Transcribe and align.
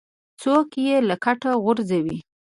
څوک 0.41 0.67
یې 0.85 0.95
له 1.09 1.15
کټه 1.23 1.51
غورځوي. 1.63 2.17